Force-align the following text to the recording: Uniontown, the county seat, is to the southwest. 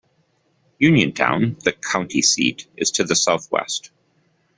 Uniontown, 0.81 1.57
the 1.63 1.73
county 1.73 2.23
seat, 2.23 2.65
is 2.75 2.89
to 2.89 3.03
the 3.03 3.13
southwest. 3.15 3.91